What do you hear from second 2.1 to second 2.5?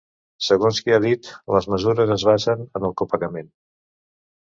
es